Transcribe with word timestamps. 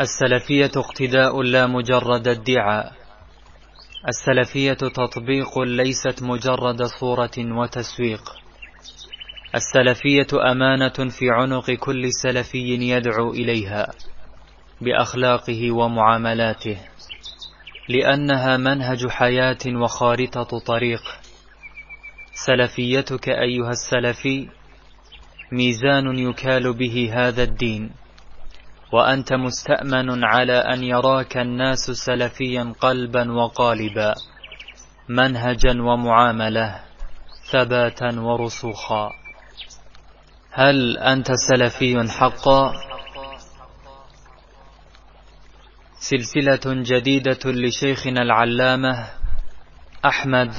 السلفية 0.00 0.70
اقتداء 0.76 1.42
لا 1.42 1.66
مجرد 1.66 2.28
ادعاء. 2.28 2.92
السلفية 4.08 4.72
تطبيق 4.72 5.58
ليست 5.58 6.22
مجرد 6.22 6.82
صورة 6.82 7.30
وتسويق. 7.38 8.22
السلفية 9.54 10.50
أمانة 10.52 11.10
في 11.18 11.30
عنق 11.30 11.70
كل 11.70 12.08
سلفي 12.22 12.58
يدعو 12.68 13.30
إليها 13.30 13.92
بأخلاقه 14.80 15.70
ومعاملاته 15.70 16.78
لأنها 17.88 18.56
منهج 18.56 19.08
حياة 19.08 19.66
وخارطة 19.66 20.58
طريق. 20.58 21.02
سلفيتك 22.46 23.28
أيها 23.28 23.70
السلفي 23.70 24.48
ميزان 25.52 26.18
يكال 26.18 26.72
به 26.72 27.10
هذا 27.12 27.42
الدين. 27.42 28.01
وأنت 28.92 29.32
مستأمن 29.32 30.24
على 30.24 30.52
أن 30.52 30.84
يراك 30.84 31.36
الناس 31.36 31.90
سلفيا 31.90 32.74
قلبا 32.80 33.32
وقالبا 33.32 34.14
منهجا 35.08 35.82
ومعاملة 35.82 36.80
ثباتا 37.50 38.20
ورسوخا 38.20 39.10
هل 40.50 40.98
أنت 40.98 41.32
سلفي 41.32 42.08
حقا؟ 42.08 42.72
سلسلة 46.00 46.82
جديدة 46.82 47.40
لشيخنا 47.44 48.22
العلامة 48.22 49.08
أحمد 50.04 50.52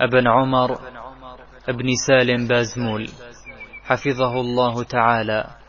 أبن 0.00 0.28
عمر 0.28 0.78
أبن 1.68 1.94
سالم 2.06 2.46
بازمول 2.48 3.08
حفظه 3.84 4.40
الله 4.40 4.82
تعالى 4.82 5.61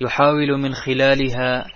يحاول 0.00 0.58
من 0.58 0.74
خلالها 0.74 1.66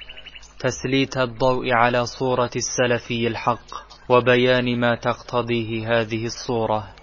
تسليت 0.59 1.17
الضوء 1.17 1.73
على 1.73 2.07
صورة 2.07 2.51
السلفي 2.57 3.27
الحق 3.27 3.89
وبيان 4.09 4.81
ما 4.81 4.95
تقتضيه 4.95 6.01
هذه 6.01 6.27
الصورة. 6.27 6.95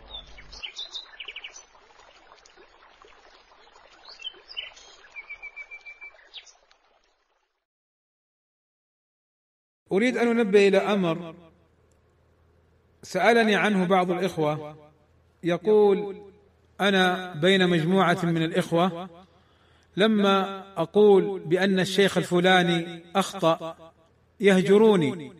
أريد 9.92 10.18
أن 10.18 10.28
أنبه 10.28 10.68
إلى 10.68 10.78
أمر 10.78 11.36
سألني 13.02 13.56
عنه 13.56 13.88
بعض 13.88 14.12
الإخوة. 14.12 14.76
يقول 15.44 16.22
أنا 16.82 17.34
بين 17.34 17.70
مجموعة 17.70 18.26
من 18.26 18.44
الإخوة 18.44 19.25
لما 19.98 20.64
أقول 20.78 21.40
بأن 21.40 21.80
الشيخ 21.80 22.18
الفلاني 22.18 23.04
أخطأ 23.16 23.92
يهجروني 24.40 25.32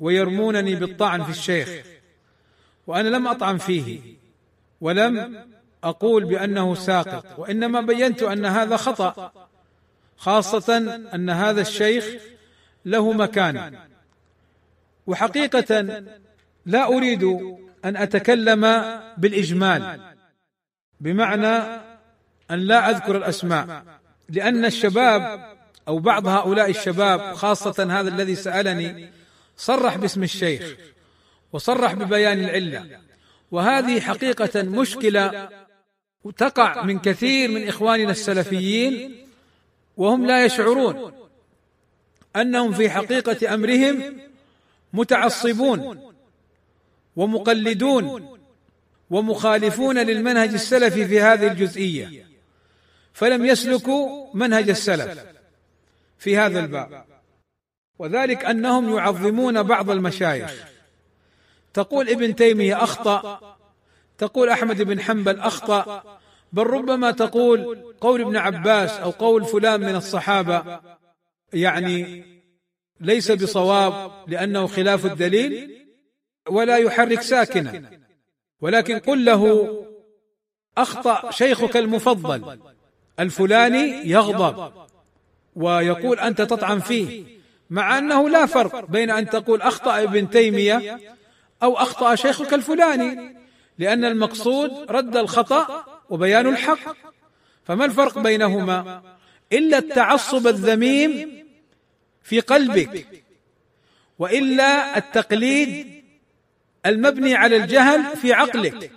ويرمونني 0.00 0.74
بالطعن 0.74 1.22
في 1.22 1.30
الشيخ 1.30 1.86
وأنا 2.86 3.08
لم 3.08 3.28
أطعن 3.28 3.58
فيه 3.58 4.00
ولم 4.80 5.44
أقول 5.84 6.24
بأنه 6.24 6.74
ساقط 6.74 7.38
وإنما 7.38 7.80
بينت 7.80 8.22
أن 8.22 8.46
هذا 8.46 8.76
خطأ 8.76 9.32
خاصة 10.16 10.76
أن 11.14 11.30
هذا 11.30 11.60
الشيخ 11.60 12.04
له 12.84 13.12
مكان. 13.12 13.78
وحقيقة 15.06 16.02
لا 16.66 16.86
أريد 16.86 17.22
أن 17.84 17.96
أتكلم 17.96 18.60
بالإجمال 19.18 20.00
بمعنى 21.00 21.80
أن 22.50 22.58
لا 22.58 22.90
أذكر 22.90 23.16
الأسماء 23.16 23.84
لأن 24.28 24.64
الشباب 24.64 25.54
أو 25.88 25.98
بعض 25.98 26.26
هؤلاء 26.26 26.70
الشباب 26.70 27.34
خاصة 27.34 28.00
هذا 28.00 28.08
الذي 28.08 28.34
سألني 28.34 29.10
صرح 29.56 29.96
باسم 29.96 30.22
الشيخ 30.22 30.76
وصرح 31.52 31.92
ببيان 31.94 32.40
العلة. 32.44 33.00
وهذه 33.50 34.00
حقيقة 34.00 34.62
مشكلة 34.62 35.48
تقع 36.36 36.82
من 36.82 36.98
كثير 36.98 37.50
من 37.50 37.68
إخواننا 37.68 38.10
السلفيين 38.10 39.26
وهم 39.96 40.26
لا 40.26 40.44
يشعرون 40.44 41.12
أنهم 42.36 42.72
في 42.72 42.90
حقيقة 42.90 43.54
أمرهم 43.54 44.20
متعصبون 44.92 46.12
ومقلدون 47.16 48.38
ومخالفون 49.10 49.98
للمنهج 49.98 50.52
السلفي 50.52 51.06
في 51.06 51.20
هذه 51.20 51.46
الجزئية. 51.46 52.33
فلم 53.14 53.44
يسلكوا 53.44 54.34
منهج 54.34 54.70
السلف 54.70 55.24
في 56.18 56.36
هذا 56.36 56.60
الباب. 56.60 57.04
وذلك 57.98 58.44
أنهم 58.44 58.96
يعظمون 58.96 59.62
بعض 59.62 59.90
المشايخ. 59.90 60.54
تقول 61.74 62.08
ابن 62.08 62.36
تيمية 62.36 62.82
أخطأ 62.82 63.40
تقول 64.18 64.48
أحمد 64.48 64.82
بن 64.82 65.00
حنبل 65.00 65.40
أخطأ 65.40 66.02
بل 66.52 66.66
ربما 66.66 67.10
تقول 67.10 67.84
قول 68.00 68.20
ابن 68.20 68.36
عباس 68.36 68.90
أو 68.90 69.10
قول 69.10 69.44
فلان 69.44 69.80
من 69.80 69.94
الصحابة 69.94 70.80
يعني 71.52 72.24
ليس 73.00 73.30
بصواب 73.30 74.12
لأنه 74.26 74.66
خلاف 74.66 75.06
الدليل 75.06 75.86
ولا 76.48 76.76
يحرك 76.76 77.22
ساكنا. 77.22 77.90
ولكن 78.60 78.98
قل 78.98 79.24
له 79.24 79.84
أخطأ 80.78 81.30
شيخك 81.30 81.76
المفضل. 81.76 82.58
الفلاني 83.20 84.08
يغضب 84.10 84.72
ويقول 85.56 86.18
أنت 86.18 86.42
تطعن 86.42 86.80
فيه. 86.80 87.24
مع 87.70 87.98
أنه 87.98 88.28
لا 88.28 88.46
فرق 88.46 88.84
بين 88.84 89.10
أن 89.10 89.30
تقول 89.30 89.62
أخطأ 89.62 90.02
ابن 90.02 90.30
تيمية 90.30 91.00
أو 91.62 91.76
أخطأ 91.76 92.14
شيخك 92.14 92.54
الفلاني. 92.54 93.36
لأن 93.78 94.04
المقصود 94.04 94.90
رد 94.90 95.16
الخطأ 95.16 95.84
وبيان 96.10 96.46
الحق. 96.46 96.96
فما 97.64 97.84
الفرق 97.84 98.18
بينهما؟ 98.18 99.02
إلا 99.52 99.78
التعصب 99.78 100.46
الذميم 100.46 101.44
في 102.22 102.40
قلبك. 102.40 103.06
وإلا 104.18 104.98
التقليد 104.98 106.04
المبني 106.86 107.34
على 107.34 107.56
الجهل 107.56 108.16
في 108.16 108.32
عقلك. 108.32 108.90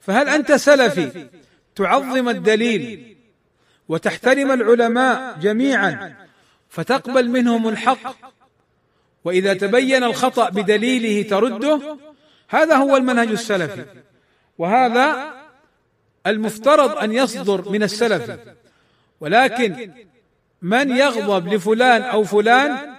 فهل 0.00 0.28
أنت 0.28 0.52
سلفي؟ 0.52 1.28
تعظم 1.76 2.28
الدليل 2.28 3.16
وتحترم 3.88 4.52
العلماء 4.52 5.38
جميعا 5.38 6.14
فتقبل 6.68 7.28
منهم 7.28 7.68
الحق. 7.68 8.16
وإذا 9.24 9.54
تبين 9.54 10.04
الخطأ 10.04 10.50
بدليله 10.50 11.28
ترده 11.28 11.98
هذا 12.48 12.76
هو 12.76 12.96
المنهج 12.96 13.28
السلفي. 13.28 13.84
وهذا 14.58 15.34
المفترض 16.26 16.98
أن 16.98 17.12
يصدر 17.12 17.68
من 17.68 17.82
السلف. 17.82 18.38
ولكن 19.20 19.92
من 20.62 20.96
يغضب 20.96 21.54
لفلان 21.54 22.02
أو 22.02 22.24
فلان 22.24 22.94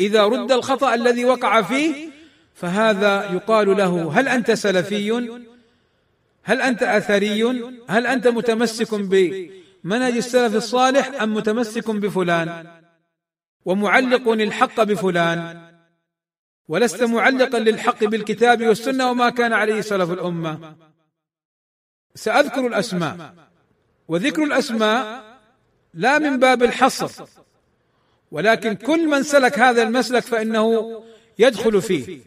إذا 0.00 0.24
رد 0.24 0.52
الخطأ 0.52 0.94
الذي 0.94 1.24
وقع 1.24 1.62
فيه 1.62 2.08
فهذا 2.54 3.32
يقال 3.32 3.76
له 3.76 4.20
هل 4.20 4.28
أنت 4.28 4.50
سلفي؟ 4.50 5.28
هل 6.44 6.62
أنت 6.62 6.82
أثري؟ 6.82 7.42
هل 7.88 8.06
أنت 8.06 8.28
متمسك 8.28 8.94
بمنهج 8.94 10.16
السلف 10.16 10.54
الصالح 10.54 11.22
أم 11.22 11.34
متمسك 11.34 11.90
بفلان؟ 11.90 12.66
ومعلق 13.64 14.28
الحق 14.28 14.82
بفلان؟ 14.82 15.64
ولست 16.68 17.02
معلقا 17.02 17.58
للحق 17.58 18.04
بالكتاب 18.04 18.66
والسنة 18.66 19.10
وما 19.10 19.30
كان 19.30 19.52
عليه 19.52 19.80
سلف 19.80 20.10
الأمة؟ 20.10 20.76
سأذكر 22.14 22.66
الأسماء. 22.66 23.34
وذكر 24.08 24.44
الأسماء 24.44 25.24
لا 25.94 26.18
من 26.18 26.38
باب 26.38 26.62
الحصر 26.62 27.24
ولكن 28.30 28.74
كل 28.74 29.08
من 29.08 29.22
سلك 29.22 29.58
هذا 29.58 29.82
المسلك 29.82 30.22
فإنه 30.22 31.02
يدخل 31.38 31.82
فيه. 31.82 32.20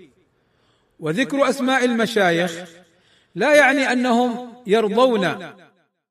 وذكر 1.00 1.50
أسماء 1.50 1.86
المشايخ. 1.86 2.52
لا 3.38 3.56
يعني 3.56 3.92
أنهم 3.92 4.54
يرضون 4.68 5.36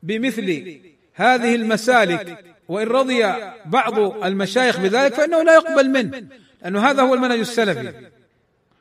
بمثل 0.02 0.78
هذه 1.14 1.54
المسالك 1.54 2.44
وإن 2.68 2.86
رضي 2.86 3.24
بعض 3.66 3.98
المشايخ 4.24 4.80
بذلك 4.80 5.14
فإنه 5.14 5.42
لا 5.42 5.54
يقبل 5.54 5.90
منه 5.90 6.28
لأنه 6.62 6.90
هذا 6.90 7.02
هو 7.02 7.14
المنهج 7.14 7.38
السلفي 7.38 7.92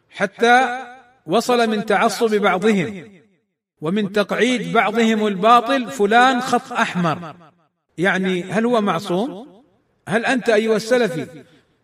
حتى 0.10 0.80
وصل 1.26 1.70
من 1.70 1.86
تعصب 1.86 2.36
بعضهم 2.36 3.12
ومن 3.82 4.12
تقعيد 4.12 4.74
بعضهم 4.74 5.28
الباطل 5.28 5.92
فلان 5.92 6.42
خط 6.42 6.74
أحمر 6.74 7.36
يعني 7.98 8.44
هل 8.44 8.66
هو 8.66 8.82
معصوم؟ 8.82 9.64
هل 10.08 10.26
أنت 10.26 10.50
أيها 10.50 10.76
السلفي 10.76 11.28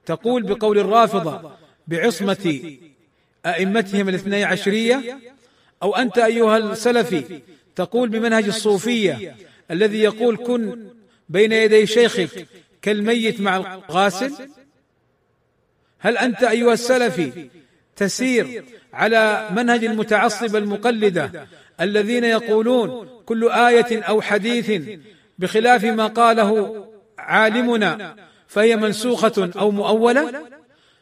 تقول 0.05 0.43
بقول 0.43 0.79
الرافضة 0.79 1.51
بعصمة 1.87 2.77
أئمتهم 3.45 4.09
الاثني 4.09 4.43
عشرية 4.43 5.19
أو 5.83 5.95
أنت 5.95 6.17
أيها 6.17 6.57
السلفي 6.57 7.41
تقول 7.75 8.09
بمنهج 8.09 8.45
الصوفية 8.45 9.35
الذي 9.71 9.99
يقول 9.99 10.37
كن 10.37 10.87
بين 11.29 11.51
يدي 11.51 11.87
شيخك 11.87 12.47
كالميت 12.81 13.41
مع 13.41 13.57
الغاسل 13.57 14.33
هل 15.99 16.17
أنت 16.17 16.43
أيها 16.43 16.73
السلفي 16.73 17.49
تسير 17.95 18.63
على 18.93 19.49
منهج 19.51 19.85
المتعصبه 19.85 20.57
المقلدة 20.57 21.47
الذين 21.81 22.23
يقولون 22.23 23.09
كل 23.25 23.49
آية 23.49 24.03
أو 24.03 24.21
حديث 24.21 24.81
بخلاف 25.39 25.83
ما 25.83 26.07
قاله 26.07 26.85
عالمنا 27.17 28.15
فهي 28.47 28.75
منسوخة 28.75 29.51
أو 29.59 29.71
مؤولة؟ 29.71 30.43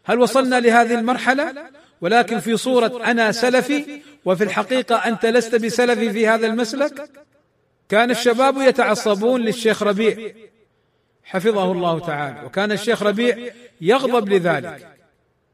هل 0.04 0.20
وصلنا 0.20 0.60
لهذه 0.60 1.00
المرحلة؟ 1.00 1.54
ولكن 2.02 2.40
في 2.40 2.58
صورة 2.58 3.02
أنا 3.06 3.32
سلفي 3.32 4.02
وفي 4.26 4.44
الحقيقة 4.44 4.96
أنت 4.96 5.26
لست 5.26 5.56
بسلفي 5.56 6.10
في 6.10 6.28
هذا 6.28 6.48
المسلك 6.48 7.10
كان 7.90 8.12
الشباب 8.12 8.58
يتعصبون 8.58 9.42
للشيخ 9.42 9.84
ربيع 9.84 10.34
حفظه 11.24 11.72
الله 11.72 12.00
تعالى 12.00 12.46
وكان 12.46 12.72
الشيخ 12.72 13.04
ربيع 13.04 13.54
يغضب 13.82 14.30
لذلك 14.30 14.88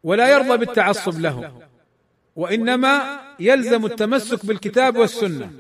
ولا 0.03 0.29
يرضى 0.29 0.57
بالتعصب 0.57 1.19
له 1.19 1.61
وإنما 2.35 3.19
يلزم 3.39 3.85
التمسك 3.85 4.45
بالكتاب 4.45 4.97
والسنة 4.97 5.51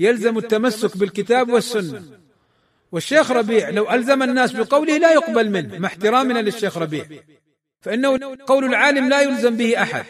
يلزم 0.00 0.38
التمسك 0.38 0.96
بالكتاب 0.96 1.48
والسنة. 1.48 2.02
والشيخ 2.92 3.30
ربيع 3.30 3.70
لو 3.70 3.90
ألزم 3.90 4.22
الناس 4.22 4.52
بقوله 4.52 4.98
لا 4.98 5.12
يقبل 5.12 5.50
منه 5.50 5.78
مع 5.78 5.88
احترامنا 5.88 6.38
للشيخ 6.38 6.78
ربيع. 6.78 7.06
فإنه 7.80 8.36
قول 8.46 8.64
العالم 8.64 9.08
لا 9.08 9.20
يلزم 9.20 9.56
به 9.56 9.82
أحد. 9.82 10.04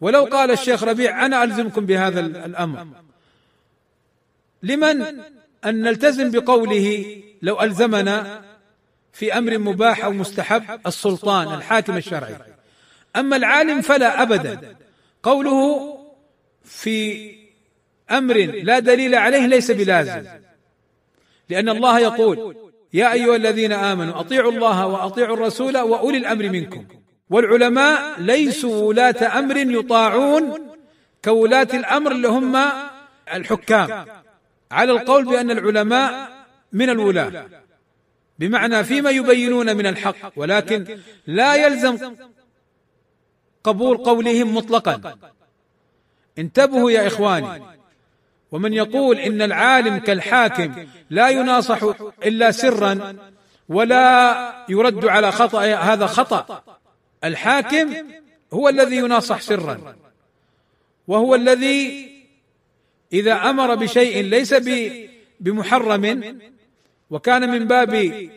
ولو 0.00 0.24
قال 0.24 0.50
الشيخ 0.50 0.84
ربيع 0.84 1.26
أنا 1.26 1.44
ألزمكم 1.44 1.86
بهذا 1.86 2.20
الأمر. 2.20 2.86
لمن؟ 4.62 5.02
أن 5.64 5.82
نلتزم 5.82 6.30
بقوله 6.30 7.16
لو 7.42 7.62
ألزمنا 7.62 8.44
في 9.12 9.38
أمر 9.38 9.58
مباح 9.58 10.04
أو 10.04 10.12
مستحب 10.12 10.80
السلطان 10.86 11.54
الحاكم 11.54 11.96
الشرعي. 11.96 12.36
أما 13.16 13.36
العالم 13.36 13.80
فلا 13.80 14.22
أبدا. 14.22 14.76
قوله 15.22 15.98
في 16.64 17.34
أمر 18.10 18.36
لا 18.36 18.78
دليل 18.78 19.14
عليه 19.14 19.46
ليس 19.46 19.70
بلازم. 19.70 20.24
لأن 21.48 21.68
الله 21.68 21.98
يقول 21.98 22.67
يا 22.92 23.12
أيها 23.12 23.36
الذين 23.36 23.72
آمنوا 23.72 24.20
أطيعوا 24.20 24.52
الله 24.52 24.86
وأطيعوا 24.86 25.36
الرسول 25.36 25.78
وأولي 25.78 26.18
الأمر 26.18 26.48
منكم. 26.48 26.86
والعلماء 27.30 28.20
ليسوا 28.20 28.82
ولاة 28.82 29.38
أمر 29.38 29.56
يطاعون 29.56 30.68
كولاة 31.24 31.68
الأمر 31.74 32.12
اللي 32.12 32.28
هم 32.28 32.56
الحكام. 33.34 34.06
على 34.70 34.92
القول 34.92 35.24
بأن 35.24 35.50
العلماء 35.50 36.30
من 36.72 36.90
الولاة. 36.90 37.46
بمعنى 38.38 38.84
فيما 38.84 39.10
يبينون 39.10 39.76
من 39.76 39.86
الحق 39.86 40.32
ولكن 40.36 40.98
لا 41.26 41.54
يلزم 41.54 42.14
قبول 43.64 43.96
قولهم 43.96 44.54
مطلقا. 44.54 45.18
انتبهوا 46.38 46.90
يا 46.90 47.06
إخواني. 47.06 47.77
ومن 48.52 48.72
يقول 48.72 49.18
إن 49.18 49.42
العالم 49.42 49.98
كالحاكم 49.98 50.86
لا 51.10 51.28
يناصح 51.28 51.82
إلا 52.24 52.50
سرا 52.50 53.16
ولا 53.68 54.64
يرد 54.68 55.06
على 55.06 55.32
خطأ 55.32 55.64
هذا 55.74 56.06
خطأ. 56.06 56.62
الحاكم 57.24 57.94
هو 58.52 58.68
الذي 58.68 58.96
يناصح 58.96 59.40
سرا 59.40 59.96
وهو 61.08 61.34
الذي 61.34 62.08
إذا 63.12 63.50
أمر 63.50 63.74
بشيء 63.74 64.24
ليس 64.24 64.54
بمحرم 65.40 66.38
وكان 67.10 67.50
من 67.50 67.66
باب 67.66 68.28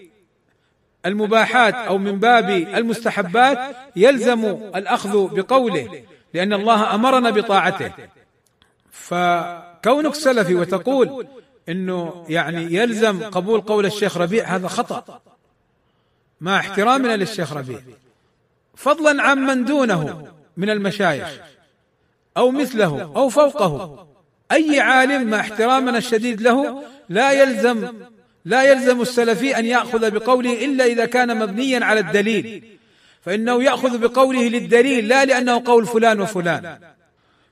المباحات 1.06 1.75
أو 1.75 1.98
من 1.98 2.19
باب 2.19 2.50
المستحبات 2.50 3.75
يلزم 3.96 4.46
الأخذ 4.75 5.36
بقوله 5.36 6.04
لأن 6.34 6.54
الله 6.54 6.96
أمرنا 6.96 7.30
بطاعته. 7.30 7.92
فكونك 9.83 10.16
سلفي 10.16 10.56
وتقول 10.56 11.28
إنه 11.69 12.25
يعني 12.30 12.74
يلزم 12.74 13.24
قبول 13.24 13.62
قول 13.62 13.86
الشيخ 13.86 14.18
ربيع 14.18 14.56
هذا 14.56 14.68
خطأ. 14.68 15.22
مع 16.42 16.60
احترامنا 16.60 17.16
للشيخ 17.16 17.54
ربيع. 17.54 17.80
فضلا 18.75 19.24
عن 19.24 19.39
من 19.39 19.66
دونه 19.66 20.28
من 20.57 20.69
المشايخ 20.69 21.30
أو 22.38 22.51
مثله 22.51 23.01
أو 23.16 23.30
فوقه. 23.30 24.07
أي 24.51 24.80
عالم 24.80 25.30
مع 25.30 25.39
احترامنا 25.39 25.98
الشديد 25.98 26.42
له 26.42 26.84
لا 27.10 27.31
يلزم 27.31 27.88
لا 28.45 28.63
يلزم 28.63 29.01
السلفي 29.01 29.57
أن 29.60 29.66
يأخذ 29.66 30.12
بقوله 30.12 30.66
إلا 30.66 30.86
إذا 30.86 31.06
كان 31.06 31.39
مبنيا 31.39 31.86
على 31.86 32.00
الدليل. 32.00 32.63
فإنه 33.22 33.63
يأخذ 33.63 33.98
بقوله 33.98 34.48
للدليل 34.48 35.07
لا 35.07 35.25
لأنه 35.25 35.63
قول 35.66 35.86
فلان 35.86 36.22
وفلان. 36.22 36.77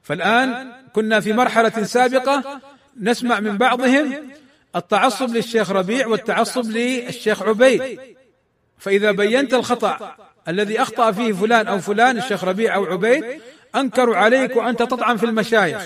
فالآن 0.09 0.71
كنا 0.93 1.19
في 1.19 1.33
مرحلة 1.33 1.83
سابقة 1.83 2.61
نسمع 3.01 3.39
من 3.39 3.57
بعضهم 3.57 4.13
التعصب 4.75 5.35
للشيخ 5.35 5.71
ربيع 5.71 6.07
والتعصب 6.07 6.65
للشيخ 6.71 7.41
عبيد. 7.41 7.99
فإذا 8.77 9.11
بينت 9.11 9.53
الخطأ 9.53 10.15
الذي 10.47 10.81
أخطأ 10.81 11.11
فيه 11.11 11.33
فلان 11.33 11.67
أو 11.67 11.79
فلان 11.79 12.17
الشيخ 12.17 12.43
ربيع 12.43 12.75
أو 12.75 12.85
عبيد 12.85 13.41
أنكروا 13.75 14.15
عليك 14.15 14.55
وأنت 14.55 14.79
تطعن 14.79 15.17
في 15.17 15.25
المشايخ. 15.25 15.81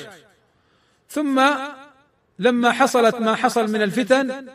ثم 1.10 1.44
لما 2.40 2.72
حصلت 2.72 3.16
ما 3.16 3.36
حصل 3.36 3.72
من 3.72 3.82
الفتن 3.82 4.48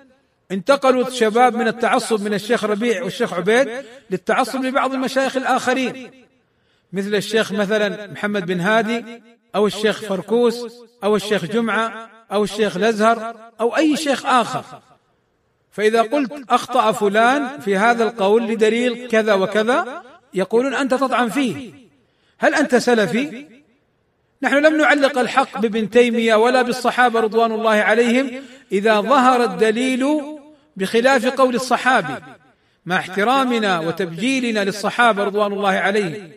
انتقلوا 0.50 1.10
شباب 1.10 1.56
من 1.56 1.68
التعصب 1.68 2.22
من 2.22 2.34
الشيخ 2.34 2.64
ربيع 2.64 3.02
والشيخ 3.02 3.32
عبيد 3.34 3.70
للتعصب 4.10 4.64
لبعض 4.64 4.92
المشايخ 4.92 5.36
الآخرين. 5.36 6.10
مثل 6.92 7.14
الشيخ 7.14 7.52
مثلا 7.52 8.06
محمد 8.06 8.46
بن 8.46 8.60
هادي 8.60 9.04
أو 9.58 9.66
الشيخ 9.66 10.00
فركوس 10.00 10.72
أو 11.04 11.16
الشيخ 11.16 11.44
جمعة 11.44 12.10
أو 12.32 12.44
الشيخ 12.44 12.76
الأزهر 12.76 13.36
أو 13.60 13.76
أي 13.76 13.96
شيخ 13.96 14.26
آخر. 14.26 14.64
فإذا 15.70 16.02
قلت 16.02 16.44
أخطأ 16.50 16.92
فلان 16.92 17.60
في 17.60 17.76
هذا 17.76 18.04
القول 18.04 18.46
لدليل 18.46 19.08
كذا 19.08 19.34
وكذا 19.34 20.02
يقولون 20.34 20.74
أنت 20.74 20.94
تطعن 20.94 21.28
فيه. 21.28 21.72
هل 22.38 22.54
أنت 22.54 22.76
سلفي؟ 22.76 23.46
نحن 24.42 24.54
لم 24.54 24.76
نعلق 24.76 25.18
الحق 25.18 25.58
بابن 25.58 25.90
تيمية 25.90 26.34
ولا 26.34 26.62
بالصحابة 26.62 27.20
رضوان 27.20 27.52
الله 27.52 27.74
عليهم 27.74 28.42
إذا 28.72 29.00
ظهر 29.00 29.44
الدليل 29.44 30.06
بخلاف 30.76 31.26
قول 31.26 31.54
الصحابي 31.54 32.14
مع 32.86 32.96
احترامنا 32.96 33.80
وتبجيلنا 33.80 34.64
للصحابة 34.64 35.24
رضوان 35.24 35.52
الله 35.52 35.72
عليهم. 35.72 36.30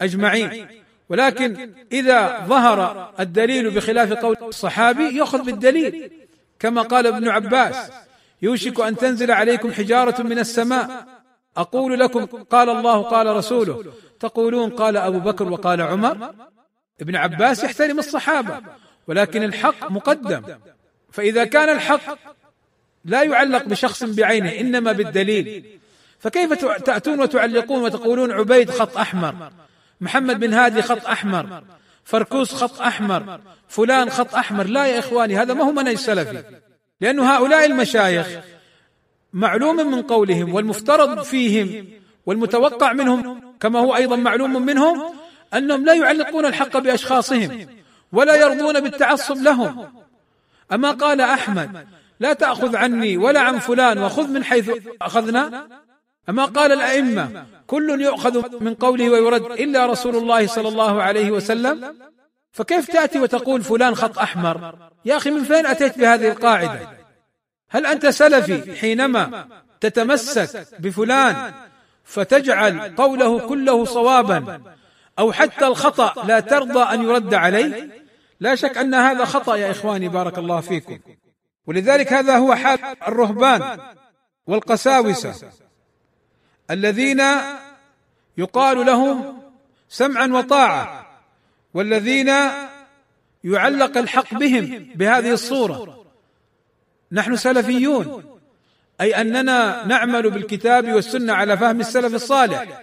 أجمعين. 0.00 0.80
ولكن 1.10 1.72
إذا 1.92 2.44
ظهر 2.46 3.12
الدليل 3.20 3.70
بخلاف 3.70 4.12
قول 4.12 4.36
الصحابي 4.42 5.04
يؤخذ 5.04 5.42
بالدليل. 5.42 6.10
كما 6.58 6.82
قال 6.82 7.06
ابن 7.06 7.28
عباس 7.28 7.90
يوشك 8.42 8.80
أن 8.80 8.96
تنزل 8.96 9.30
عليكم 9.30 9.72
حجارة 9.72 10.22
من 10.22 10.38
السماء. 10.38 11.06
أقول 11.56 12.00
لكم 12.00 12.24
قال 12.26 12.68
الله 12.70 13.02
قال 13.02 13.26
رسوله. 13.26 13.84
تقولون 14.20 14.70
قال 14.70 14.96
أبو 14.96 15.18
بكر 15.18 15.52
وقال 15.52 15.80
عمر. 15.80 16.34
ابن 17.00 17.16
عباس 17.16 17.64
يحترم 17.64 17.98
الصحابة 17.98 18.60
ولكن 19.06 19.42
الحق 19.42 19.90
مقدم. 19.90 20.42
فإذا 21.12 21.44
كان 21.44 21.68
الحق 21.68 22.18
لا 23.04 23.22
يعلق 23.22 23.64
بشخص 23.64 24.04
بعينه 24.04 24.60
إنما 24.60 24.92
بالدليل. 24.92 25.78
فكيف 26.18 26.52
تأتون 26.64 27.20
وتعلقون 27.20 27.82
وتقولون 27.82 28.32
عبيد 28.32 28.70
خط 28.70 28.96
أحمر؟ 28.96 29.50
محمد 30.00 30.40
بن 30.40 30.54
هادي 30.54 30.82
خط 30.82 31.06
أحمر 31.06 31.62
فركوس 32.04 32.54
خط 32.54 32.80
أحمر 32.80 33.40
فلان 33.68 34.10
خط 34.10 34.34
أحمر. 34.34 34.66
لا 34.66 34.86
يا 34.86 34.98
إخواني 34.98 35.36
هذا 35.36 35.54
ما 35.54 35.64
هو 35.64 35.72
منهج 35.72 35.96
سلفي 35.96 36.42
لأن 37.00 37.20
هؤلاء 37.20 37.66
المشايخ 37.66 38.26
معلوم 39.32 39.76
من 39.76 40.02
قولهم 40.02 40.54
والمفترض 40.54 41.22
فيهم 41.22 41.88
والمتوقع 42.26 42.92
منهم 42.92 43.40
كما 43.60 43.78
هو 43.78 43.96
أيضا 43.96 44.16
معلوم 44.16 44.66
منهم 44.66 45.14
أنهم 45.54 45.84
لا 45.84 45.94
يعلقون 45.94 46.46
الحق 46.46 46.78
بأشخاصهم 46.78 47.66
ولا 48.12 48.34
يرضون 48.34 48.80
بالتعصب 48.80 49.36
لهم. 49.42 49.88
أما 50.72 50.90
قال 50.90 51.20
أحمد 51.20 51.86
لا 52.20 52.32
تأخذ 52.32 52.76
عني 52.76 53.16
ولا 53.16 53.40
عن 53.40 53.58
فلان 53.58 53.98
وخذ 53.98 54.28
من 54.28 54.44
حيث 54.44 54.70
أخذنا. 55.02 55.66
أما 56.28 56.44
قال 56.44 56.72
الأئمة 56.72 57.46
كل 57.70 58.00
يؤخذ 58.00 58.62
من 58.64 58.74
قوله 58.74 59.10
ويرد 59.10 59.44
إلا 59.44 59.86
رسول 59.86 60.16
الله 60.16 60.46
صلى 60.46 60.68
الله 60.68 61.02
عليه 61.02 61.30
وسلم 61.30 61.94
فكيف 62.52 62.90
تأتي 62.90 63.18
وتقول 63.20 63.62
فلان 63.62 63.94
خط 63.94 64.18
أحمر؟ 64.18 64.74
يا 65.04 65.16
أخي 65.16 65.30
من 65.30 65.44
فين 65.44 65.66
أتيت 65.66 65.98
بهذه 65.98 66.28
القاعدة؟ 66.28 66.88
هل 67.70 67.86
أنت 67.86 68.06
سلفي 68.06 68.76
حينما 68.76 69.46
تتمسك 69.80 70.66
بفلان 70.78 71.52
فتجعل 72.04 72.94
قوله 72.96 73.38
كله 73.38 73.84
صوابا 73.84 74.60
أو 75.18 75.32
حتى 75.32 75.66
الخطأ 75.66 76.26
لا 76.26 76.40
ترضى 76.40 76.82
أن 76.82 77.02
يرد 77.02 77.34
عليه؟ 77.34 78.02
لا 78.40 78.54
شك 78.54 78.78
أن 78.78 78.94
هذا 78.94 79.24
خطأ 79.24 79.56
يا 79.56 79.70
إخواني 79.70 80.08
بارك 80.08 80.38
الله 80.38 80.60
فيكم. 80.60 80.98
ولذلك 81.66 82.12
هذا 82.12 82.36
هو 82.36 82.54
حال 82.54 82.78
الرهبان 83.06 83.78
والقساوسة. 84.46 85.34
الذين 86.70 87.22
يقال 88.38 88.86
لهم 88.86 89.42
سمعا 89.88 90.26
وطاعة 90.26 91.06
والذين 91.74 92.32
يعلق 93.44 93.98
الحق 93.98 94.34
بهم 94.34 94.90
بهذه 94.94 95.32
الصورة. 95.32 96.04
نحن 97.12 97.36
سلفيون 97.36 98.24
أي 99.00 99.20
أننا 99.20 99.86
نعمل 99.86 100.30
بالكتاب 100.30 100.92
والسنة 100.92 101.32
على 101.32 101.56
فهم 101.56 101.80
السلف 101.80 102.14
الصالح. 102.14 102.82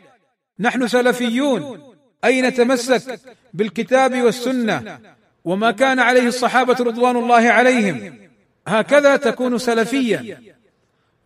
نحن 0.60 0.88
سلفيون 0.88 1.94
أي 2.24 2.42
نتمسك 2.42 3.20
بالكتاب 3.54 4.22
والسنة 4.22 5.00
وما 5.46 5.72
كان 5.72 6.00
عليه 6.00 6.28
الصحابة 6.28 6.76
رضوان 6.80 7.16
الله 7.16 7.50
عليهم. 7.50 8.20
هكذا 8.68 9.16
تكون 9.16 9.58
سلفيا. 9.58 10.57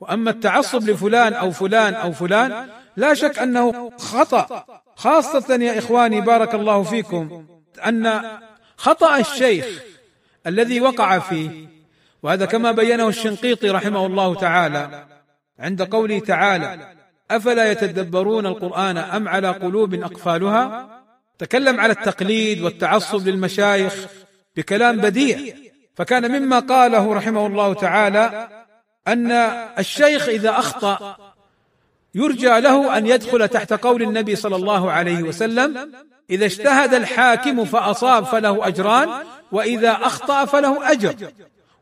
وأما 0.02 0.32
التعصب 0.32 0.90
لفلان 0.90 1.34
أو 1.34 1.52
فلان 1.52 1.94
أو 1.94 2.12
فلان 2.12 2.68
لا 2.98 3.14
شك 3.14 3.40
أنه 3.40 3.92
خطأ. 3.98 4.66
خاصة 4.96 5.56
يا 5.56 5.80
إخواني 5.80 6.22
بارك 6.22 6.56
الله 6.56 6.84
فيكم 6.84 7.46
أن 7.88 8.22
خطأ 8.78 9.18
الشيخ 9.18 9.66
الذي 10.48 10.82
وقع 10.82 11.20
فيه 11.20 11.50
وهذا 12.24 12.46
كما 12.46 12.72
بينه 12.72 13.08
الشنقيطي 13.08 13.70
رحمه 13.70 14.06
الله 14.06 14.36
تعالى 14.36 15.06
عند 15.60 15.82
قوله 15.82 16.20
تعالى 16.20 16.88
أفلا 17.32 17.72
يتدبرون 17.72 18.46
القرآن 18.46 18.98
أم 18.98 19.28
على 19.28 19.50
قلوب 19.50 19.94
أقفالها؟ 19.94 21.02
تكلم 21.40 21.80
على 21.80 21.94
التقليد 21.94 22.62
والتعصب 22.62 23.28
للمشايخ 23.28 23.96
بكلام 24.56 24.98
بديع. 24.98 25.56
فكان 25.96 26.32
مما 26.32 26.60
قاله 26.60 27.14
رحمه 27.14 27.48
الله 27.48 27.74
تعالى 27.74 28.48
أن 29.08 29.32
الشيخ 29.80 30.30
إذا 30.30 30.50
أخطأ 30.50 31.18
يرجى 32.16 32.60
له 32.60 32.98
أن 32.98 33.08
يدخل 33.08 33.48
تحت 33.48 33.74
قول 33.74 34.04
النبي 34.04 34.36
صلى 34.36 34.56
الله 34.56 34.92
عليه 34.92 35.24
وسلم 35.24 35.92
إذا 36.30 36.46
اجتهد 36.46 36.94
الحاكم 36.94 37.66
فأصاب 37.66 38.26
فله 38.26 38.68
أجران 38.68 39.10
وإذا 39.52 39.92
أخطأ 39.92 40.46
فله 40.46 40.92
أجر. 40.92 41.16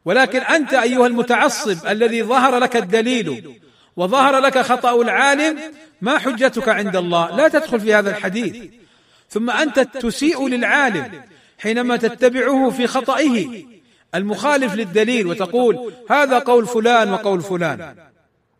ولكن 0.05 0.39
أنت 0.39 0.73
أيها 0.73 1.07
المتعصب 1.07 1.87
الذي 1.87 2.23
ظهر 2.23 2.57
لك 2.57 2.75
الدليل 2.75 3.59
وظهر 3.95 4.39
لك 4.39 4.59
خطأ 4.59 5.01
العالم 5.01 5.59
ما 6.01 6.17
حجتك 6.17 6.69
عند 6.69 6.95
الله؟ 6.95 7.35
لا 7.35 7.47
تدخل 7.47 7.79
في 7.79 7.93
هذا 7.93 8.09
الحديث. 8.09 8.71
ثم 9.29 9.49
أنت 9.49 9.79
تسيء 9.79 10.47
للعالم 10.47 11.21
حينما 11.57 11.97
تتبعه 11.97 12.69
في 12.69 12.87
خطئه. 12.87 13.65
المخالف 14.15 14.75
للدليل 14.75 15.27
وتقول 15.27 15.93
هذا 16.09 16.39
قول 16.39 16.67
فلان 16.67 17.13
وقول 17.13 17.41
فلان. 17.41 17.95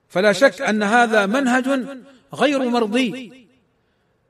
فلا 0.10 0.32
شك 0.32 0.62
أن 0.62 0.84
هذا 0.84 1.26
منهج 1.26 1.86
غير 2.34 2.70
مرضي. 2.70 3.48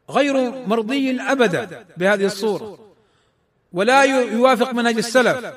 غير 0.09 0.51
مرضي 0.67 1.21
أبدا 1.21 1.85
بهذه 1.97 2.25
الصورة. 2.25 2.79
ولا 3.73 4.03
يوافق 4.03 4.73
منهج 4.73 4.97
السلف. 4.97 5.53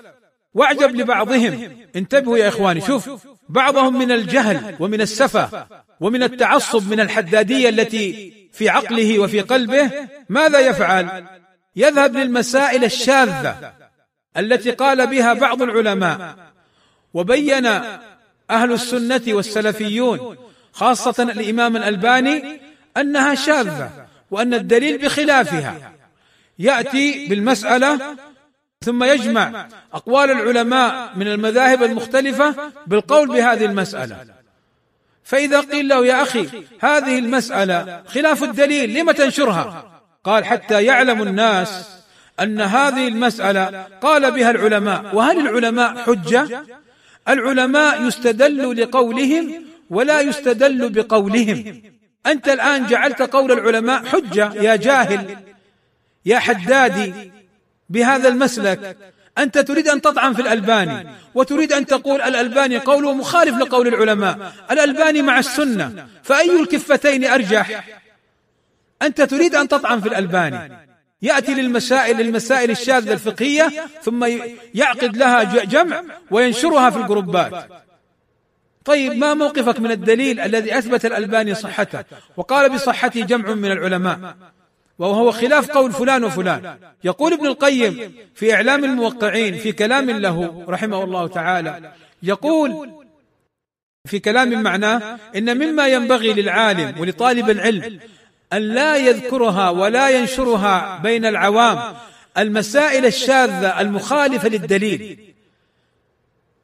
واعجب 0.54 0.97
لبعضهم. 0.97 1.76
انتبهوا 1.97 2.38
يا 2.38 2.49
إخواني 2.49 2.81
شوف 2.81 3.11
بعضهم 3.49 3.99
من 3.99 4.12
الجهل 4.12 4.76
ومن 4.81 5.00
السفه 5.00 5.66
ومن 6.00 6.23
التعصب 6.23 6.90
من 6.90 7.00
الحدادية 7.00 7.69
التي 7.69 8.33
في 8.52 8.69
عقله 8.69 9.19
وفي 9.19 9.40
قلبه 9.40 9.90
ماذا 10.28 10.59
يفعل؟ 10.59 11.25
يذهب 11.76 12.16
للمسائل 12.16 12.85
الشاذة. 12.85 13.73
التي 14.37 14.71
قال 14.71 15.07
بها 15.07 15.33
بعض 15.33 15.62
العلماء. 15.62 16.37
وبين 17.15 17.67
أهل 18.51 18.73
السنة 18.73 19.23
والسلفيون 19.29 20.37
خاصة 20.73 21.23
الإمام 21.23 21.77
الألباني 21.77 22.61
أنها 22.97 23.35
شاذة 23.35 24.07
وأن 24.31 24.55
الدليل 24.55 24.99
بخلافها. 24.99 25.93
يأتي 26.59 27.27
بالمسألة 27.29 28.17
ثم 28.85 29.05
يجمع 29.05 29.69
أقوال 29.95 30.31
العلماء 30.31 31.12
من 31.17 31.29
المذاهب 31.29 31.83
المختلفة 31.83 32.55
بالقول 32.87 33.29
بهذه 33.29 33.65
المسألة. 33.65 34.17
فإذا 35.25 35.61
قيل 35.61 35.89
له 35.89 36.07
يا 36.07 36.23
أخي 36.23 36.49
هذه 36.81 37.19
المسألة 37.19 38.03
خلاف 38.07 38.43
الدليل 38.43 38.95
لم 38.95 39.11
تنشرها؟ 39.11 40.01
قال 40.25 40.45
حتى 40.45 40.85
يعلم 40.85 41.23
الناس 41.23 42.01
أن 42.41 42.61
هذه 42.61 43.09
المسألة 43.09 43.87
قال 44.03 44.31
بها 44.31 44.51
العلماء 44.51 45.17
وهل 45.17 45.39
العلماء 45.49 46.03
حجة؟ 46.03 46.65
العلماء 47.29 48.03
يستدل 48.03 48.83
لقولهم 48.83 49.65
ولا 49.91 50.21
يستدل 50.21 50.89
بقولهم. 50.91 51.83
أنت 52.27 52.49
الآن 52.49 52.87
جعلت 52.87 53.23
قول 53.23 53.53
العلماء 53.53 54.05
حجة 54.05 54.53
يا 54.55 54.77
جاهل 54.77 55.37
يا 56.27 56.39
حدادي 56.39 57.33
بهذا 57.89 58.29
المسلك. 58.29 58.97
أنت 59.39 59.59
تريد 59.59 59.89
أن 59.89 60.01
تطعن 60.01 60.35
في 60.35 60.43
الألباني 60.43 61.09
وتريد 61.35 61.73
أن 61.73 61.87
تقول 61.87 62.21
الألباني 62.23 62.79
قوله 62.79 63.15
مخالف 63.15 63.59
لقول 63.59 63.89
العلماء. 63.89 64.53
الألباني 64.71 65.23
مع 65.23 65.39
السنة 65.39 66.07
فأي 66.23 66.61
الكفتين 66.61 67.25
أرجح؟ 67.25 67.85
أنت 69.03 69.23
تريد 69.23 69.55
أن 69.55 69.69
تطعن 69.69 70.01
في 70.01 70.09
الألباني. 70.09 70.91
يأتي 71.23 71.55
للمسائل 71.55 72.21
المسائل 72.21 72.71
الشاذة 72.71 73.12
الفقهية 73.12 73.73
ثم 74.02 74.26
يعقد 74.75 75.17
لها 75.17 75.64
جمع 75.64 76.02
وينشرها 76.31 76.91
في 76.91 76.97
الجروبات. 76.99 77.69
طيب 78.85 79.12
ما 79.12 79.35
موقفك 79.35 79.81
من 79.81 79.91
الدليل 79.91 80.41
الذي 80.41 80.79
أثبت 80.79 81.07
الألباني 81.07 81.55
صحته؟ 81.55 82.05
وقال 82.37 82.71
بصحته 82.71 83.25
جمع 83.25 83.55
من 83.55 83.73
العلماء 83.73 84.37
وهو 84.99 85.33
خلاف 85.33 85.71
قول 85.71 85.93
فلان 85.93 86.25
وفلان. 86.25 86.76
يقول 87.05 87.33
ابن 87.33 87.47
القيم 87.47 88.12
في 88.35 88.55
إعلام 88.55 88.85
الموقعين 88.85 89.59
في 89.59 89.73
كلام 89.73 90.11
له 90.11 90.64
رحمه 90.69 91.05
الله 91.05 91.29
تعالى 91.29 91.93
يقول 92.23 92.91
في 94.07 94.19
كلام 94.19 94.62
معناه 94.62 95.19
إن 95.37 95.59
مما 95.59 95.88
ينبغي 95.88 96.33
للعالم 96.33 97.00
ولطالب 97.00 97.50
العلم 97.50 98.00
أن 98.52 98.62
لا 98.62 98.97
يذكرها 98.97 99.71
ولا 99.71 100.11
ينشرها 100.11 100.99
بين 101.02 101.25
العوام 101.25 101.94
المسائل 102.38 103.06
الشاذة 103.06 103.80
المخالفة 103.80 104.49
للدليل. 104.49 105.35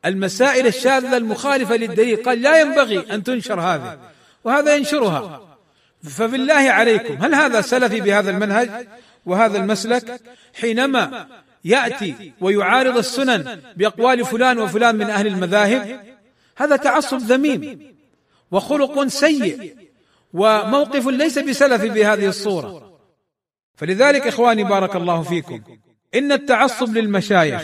المسائل 0.05 0.67
الشاذة 0.67 1.17
المخالفة 1.17 1.77
للدليل 1.77 2.17
قال 2.17 2.43
لا 2.43 2.61
ينبغي 2.61 3.15
أن 3.15 3.23
تنشر 3.23 3.61
هذه 3.61 3.99
وهذا 4.45 4.75
ينشرها. 4.77 5.41
فبالله 6.03 6.55
عليكم 6.55 7.25
هل 7.25 7.35
هذا 7.35 7.61
سلفي 7.61 8.01
بهذا 8.01 8.31
المنهج 8.31 8.87
وهذا 9.27 9.59
المسلك؟ 9.59 10.21
حينما 10.61 11.27
يأتي 11.65 12.33
ويعارض 12.41 12.97
السنن 12.97 13.61
بأقوال 13.77 14.25
فلان 14.25 14.59
وفلان 14.59 14.95
من 14.97 15.11
أهل 15.11 15.27
المذاهب 15.27 16.01
هذا 16.57 16.77
تعصب 16.77 17.19
ذميم 17.19 17.95
وخلق 18.51 19.07
سيء. 19.07 19.88
وموقف 20.33 21.07
ليس 21.07 21.39
بسلف 21.39 21.83
بهذه 21.83 22.27
الصورة. 22.27 22.99
فلذلك 23.77 24.27
إخواني 24.27 24.65
بارك 24.65 24.97
الله 24.97 25.23
فيكم 25.23 25.61
إن 26.15 26.33
التعصب 26.33 26.97
للمشايخ 26.97 27.63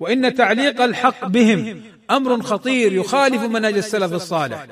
وإن 0.00 0.34
تعليق 0.34 0.80
الحق 0.80 1.26
بهم 1.26 1.82
أمر 2.10 2.42
خطير 2.42 2.92
يخالف 2.92 3.42
منهج 3.42 3.76
السلف 3.76 4.12
الصالح. 4.12 4.66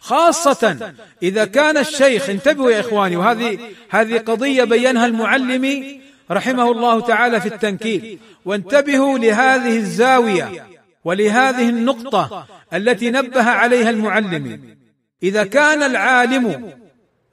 خاصة 0.00 0.92
إذا 1.22 1.44
كان 1.44 1.76
الشيخ 1.76 2.30
انتبهوا 2.30 2.70
يا 2.70 2.80
إخواني 2.80 3.16
وهذه 3.16 3.58
هذه 3.90 4.18
قضية 4.18 4.64
بينها 4.64 5.06
المعلمي 5.06 6.00
رحمه 6.30 6.70
الله 6.70 7.00
تعالى 7.00 7.40
في 7.40 7.46
التنكيل. 7.46 8.18
وانتبهوا 8.44 9.18
لهذه 9.18 9.76
الزاوية 9.76 10.66
ولهذه 11.04 11.68
النقطة 11.68 12.46
التي 12.74 13.10
نبه 13.10 13.42
عليها 13.42 13.90
المعلم. 13.90 14.76
إذا 15.22 15.44
كان 15.44 15.82
العالم 15.82 16.79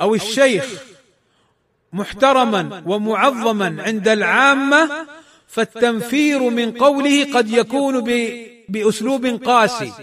أو 0.01 0.15
الشيخ 0.15 0.65
محترما 1.93 2.83
ومعظما 2.85 3.83
عند 3.83 4.07
العامة 4.07 4.89
فالتنفير 5.47 6.49
من 6.49 6.71
قوله 6.71 7.33
قد 7.33 7.49
يكون 7.49 8.03
بأسلوب 8.69 9.25
قاسي 9.25 9.93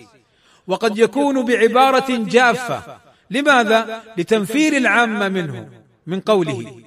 وقد 0.66 0.98
يكون 0.98 1.44
بعبارة 1.44 2.06
جافة. 2.10 2.82
لماذا؟ 3.30 4.02
لتنفير 4.16 4.76
العامة 4.76 5.28
منه 5.28 5.68
من 6.06 6.20
قوله. 6.20 6.80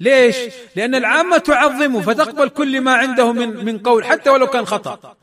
ليش؟ 0.00 0.36
لأن 0.76 0.94
العامة 0.94 1.38
تعظمه 1.38 2.00
فتقبل 2.00 2.48
كل 2.48 2.80
ما 2.80 2.94
عنده 2.94 3.32
من 3.32 3.64
من 3.64 3.78
قول 3.78 4.04
حتى 4.04 4.30
ولو 4.30 4.46
كان 4.46 4.66
خطأ. 4.66 5.16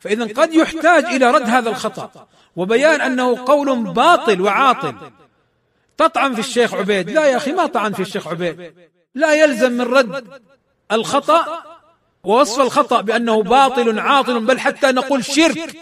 فإذا 0.00 0.24
قد 0.24 0.54
يحتاج 0.54 1.04
إلى 1.04 1.30
رد 1.30 1.48
هذا 1.48 1.70
الخطا 1.70 2.26
وبيان 2.56 3.00
أنه 3.00 3.44
قول 3.46 3.92
باطل. 3.92 4.40
وعاطل. 4.40 4.94
تطعن 5.98 6.34
في 6.34 6.40
الشيخ 6.40 6.74
عبيد. 6.74 7.10
لا 7.10 7.26
يا 7.26 7.36
أخي 7.36 7.52
ما 7.52 7.66
طعن 7.66 7.92
في 7.92 8.02
الشيخ 8.02 8.28
عبيد. 8.28 8.72
لا 9.14 9.34
يلزم 9.34 9.72
من 9.72 9.80
رد 9.80 10.24
الخطأ 10.92 11.62
ووصف 12.24 12.60
الخطأ 12.60 13.00
بأنه 13.00 13.42
باطل 13.42 13.98
عاطل 13.98 14.40
بل 14.40 14.60
حتى 14.60 14.86
نقول 14.86 15.24
شرك. 15.24 15.76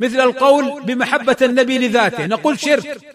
مثل 0.00 0.20
القول 0.20 0.82
بمحبة 0.82 1.36
النبي 1.42 1.78
لذاته. 1.78 2.26
نقول 2.26 2.60
شرك. 2.60 3.14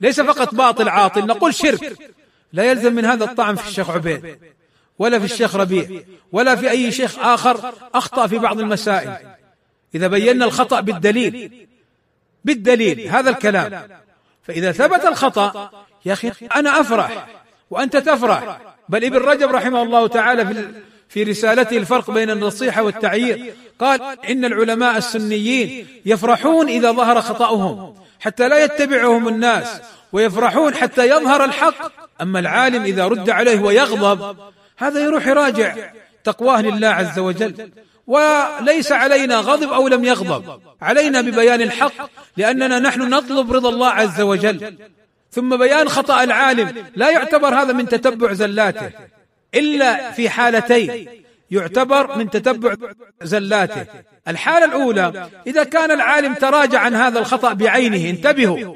ليس 0.00 0.20
فقط 0.20 0.54
باطل 0.54 0.88
عاطل 0.88 1.26
نقول 1.26 1.54
شرك. 1.54 2.14
لا 2.52 2.64
يلزم 2.64 2.92
من 2.94 3.04
هذا 3.04 3.24
الطعن 3.24 3.54
في 3.54 3.68
الشيخ 3.68 3.90
عبيد. 3.90 4.38
ولا 4.98 5.18
في 5.18 5.24
الشيخ 5.24 5.56
ربيع. 5.56 6.02
ولا 6.32 6.56
في 6.56 6.70
أي 6.70 6.92
شيخ 6.92 7.18
آخر 7.18 7.72
أخطأ 7.94 8.26
في 8.26 8.38
بعض 8.38 8.60
المسائل. 8.60 9.16
إذا 9.94 10.06
بينا 10.06 10.44
الخطأ 10.44 10.80
بالدليل. 10.80 11.66
بالدليل. 12.44 13.00
هذا 13.08 13.30
الكلام. 13.30 14.03
فإذا 14.44 14.72
ثبت 14.72 15.04
الخطأ 15.04 15.70
يا 16.04 16.12
أخي 16.12 16.32
أنا 16.56 16.80
أفرح 16.80 17.26
وأنت 17.70 17.96
تفرح. 17.96 18.60
بل 18.88 19.04
ابن 19.04 19.16
رجب 19.16 19.50
رحمه 19.50 19.82
الله 19.82 20.06
تعالى 20.08 20.46
في 20.46 20.82
في 21.08 21.22
رسالته 21.22 21.76
الفرق 21.76 22.10
بين 22.10 22.30
النصيحة 22.30 22.82
والتعيير 22.82 23.54
قال 23.78 24.00
إن 24.30 24.44
العلماء 24.44 24.96
السنيين 24.96 25.86
يفرحون 26.06 26.68
إذا 26.68 26.92
ظهر 26.92 27.20
خطأهم 27.20 27.94
حتى 28.20 28.48
لا 28.48 28.64
يتبعهم 28.64 29.28
الناس 29.28 29.80
ويفرحون 30.12 30.74
حتى 30.74 31.08
يظهر 31.08 31.44
الحق. 31.44 31.92
أما 32.20 32.38
العالم 32.38 32.82
إذا 32.82 33.06
رد 33.06 33.30
عليه 33.30 33.60
ويغضب 33.60 34.36
هذا 34.76 35.00
يروح 35.00 35.26
يراجع 35.26 35.74
تقواه 36.24 36.62
لله 36.62 36.88
عز 36.88 37.18
وجل. 37.18 37.70
وليس 38.06 38.92
علينا 38.92 39.36
غضب 39.36 39.72
أو 39.72 39.88
لم 39.88 40.04
يغضب. 40.04 40.60
علينا 40.82 41.20
ببيان 41.20 41.62
الحق 41.62 42.10
لأننا 42.36 42.78
نحن 42.78 43.00
نطلب 43.00 43.52
رضا 43.52 43.68
الله 43.68 43.88
عز 43.88 44.20
وجل. 44.20 44.76
ثم 45.32 45.56
بيان 45.56 45.88
خطأ 45.88 46.24
العالم 46.24 46.84
لا 46.96 47.10
يعتبر 47.10 47.54
هذا 47.54 47.72
من 47.72 47.88
تتبع 47.88 48.32
زلاته. 48.32 48.90
إلا 49.54 50.10
في 50.10 50.30
حالتين 50.30 51.08
يعتبر 51.50 52.18
من 52.18 52.30
تتبع 52.30 52.74
زلاته. 53.22 53.86
الحالة 54.28 54.64
الأولى 54.64 55.28
إذا 55.46 55.64
كان 55.64 55.90
العالم 55.90 56.34
تراجع 56.34 56.80
عن 56.80 56.94
هذا 56.94 57.18
الخطأ 57.18 57.52
بعينه 57.52 58.10
انتبهوا. 58.10 58.74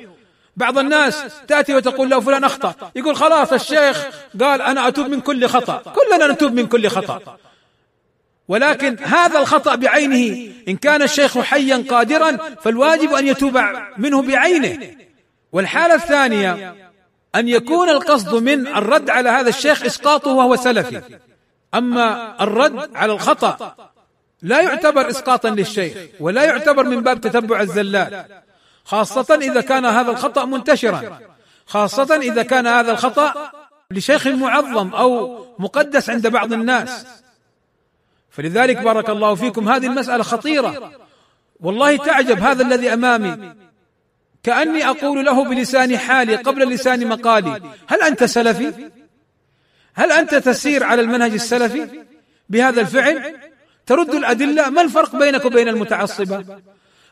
بعض 0.57 0.79
الناس 0.79 1.25
تأتي 1.49 1.75
وتقول 1.75 2.11
له 2.11 2.21
فلان 2.21 2.45
أخطأ. 2.45 2.75
يقول 2.97 3.17
خلاص 3.17 3.53
الشيخ 3.53 4.07
قال 4.41 4.63
أنا 4.63 4.89
أتوب 4.89 5.07
من 5.09 5.21
كل 5.21 5.47
خطأ. 5.47 5.83
كلنا 5.97 6.33
نتوب 6.33 6.53
من 6.53 6.67
كل 6.67 6.89
خطأ. 6.89 7.39
ولكن 8.49 8.97
هذا 9.03 9.39
الخطأ 9.39 9.75
بعينه. 9.75 10.53
إن 10.69 10.77
كان 10.77 11.03
الشيخ 11.03 11.39
حيا 11.39 11.85
قادرا 11.91 12.39
فالواجب 12.63 13.13
أن 13.13 13.27
يتوب 13.27 13.61
منه 13.99 14.23
بعينه. 14.23 14.97
والحالة 15.53 15.95
الثانية 15.95 16.75
أن 17.35 17.49
يكون 17.49 17.89
القصد 17.89 18.35
من 18.35 18.67
الرد 18.67 19.11
على 19.11 19.29
هذا 19.29 19.49
الشيخ 19.49 19.85
إسقاطه 19.85 20.31
وهو 20.31 20.57
سلفي. 20.57 21.03
أما 21.75 22.37
الرد 22.41 22.97
على 22.97 23.13
الخطأ 23.13 23.75
لا 24.43 24.61
يعتبر 24.61 25.11
اسقاطا 25.11 25.51
للشيخ 25.51 25.97
ولا 26.21 26.45
يعتبر 26.45 26.85
من 26.85 27.01
باب 27.01 27.21
تتبع 27.21 27.61
الزلات. 27.61 28.27
خاصة 28.85 29.35
إذا 29.35 29.61
كان 29.61 29.85
هذا 29.85 30.11
الخطأ 30.11 30.45
منتشرا. 30.45 31.19
خاصة 31.67 32.17
إذا 32.17 32.43
كان 32.43 32.67
هذا 32.67 32.93
الخطأ 32.93 33.51
لشيخ 33.91 34.27
معظم 34.27 34.95
أو 34.95 35.45
مقدس 35.59 36.11
عند 36.11 36.27
بعض 36.27 36.53
الناس. 36.53 37.07
فلذلك 38.39 38.77
بارك 38.77 39.11
الله 39.11 39.35
فيكم 39.35 39.69
هذه 39.69 39.87
المسألة 39.87 40.23
خطيرة 40.23 40.93
والله 41.61 41.97
تعجب 41.97 42.39
هذا 42.39 42.63
الذي 42.63 42.93
أمامي 42.93 43.55
كأني 44.43 44.89
أقول 44.89 45.25
له 45.25 45.45
بلسان 45.45 45.99
حالي 45.99 46.37
قبل 46.37 46.69
لسان 46.69 47.09
مقالي 47.09 47.61
هل 47.87 48.03
أنت 48.03 48.25
سلفي؟ 48.25 48.91
هل 49.95 50.13
أنت 50.13 50.35
تسير 50.35 50.85
على 50.85 51.03
المنهج 51.03 51.33
السلفي 51.33 52.05
بهذا 52.49 52.81
الفعل؟ 52.81 53.37
ترد 53.87 54.15
الأدلة 54.15 54.71
ما 54.71 54.83
الفرق 54.83 55.17
بينك 55.17 55.45
وبين 55.45 55.69
المتعصبة؟ 55.69 56.45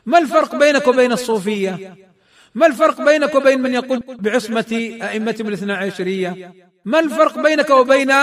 ما 0.05 0.17
الفرق 0.17 0.55
بينك 0.55 0.87
وبين 0.87 1.11
الصوفية 1.11 1.95
ما 2.55 2.67
الفرق 2.67 3.01
بينك 3.01 3.35
وبين 3.35 3.61
من 3.61 3.73
يقول 3.73 4.03
بعصمة 4.19 4.97
أئمتهم 5.01 5.47
الاثنى 5.47 5.73
عشرية 5.73 6.53
ما 6.85 6.99
الفرق 6.99 7.39
بينك 7.39 7.69
وبين 7.69 8.13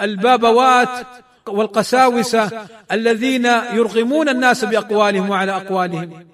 البابوات 0.00 1.06
والقساوسة 1.48 2.68
الذين 2.92 3.44
يرغمون 3.46 4.28
الناس 4.28 4.64
بأقوالهم 4.64 5.30
وعلى 5.30 5.56
أقوالهم. 5.56 6.26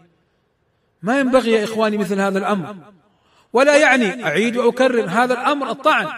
ما 1.02 1.20
ينبغي 1.20 1.52
يا 1.52 1.64
إخواني 1.64 1.96
مثل 1.96 2.20
هذا 2.20 2.38
الأمر. 2.38 2.76
ولا 3.52 3.76
يعني 3.76 4.24
أعيد 4.24 4.56
وأكرر 4.56 5.06
هذا 5.08 5.34
الأمر 5.34 5.70
الطعن 5.70 6.08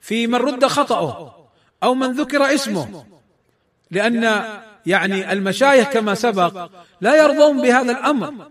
في 0.00 0.26
من 0.26 0.34
رد 0.34 0.66
خطأه 0.66 1.34
أو 1.82 1.94
من 1.94 2.12
ذكر 2.12 2.54
اسمه. 2.54 3.04
لأن 3.90 4.44
يعني 4.86 5.32
المشايخ 5.32 5.88
كما 5.88 6.14
سبق 6.14 6.70
لا 7.00 7.16
يرضون 7.16 7.62
بهذا 7.62 7.92
الأمر. 7.92 8.50